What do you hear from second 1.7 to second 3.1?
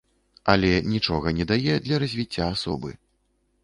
для развіцця асобы.